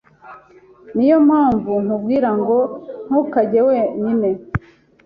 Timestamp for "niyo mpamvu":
0.95-1.71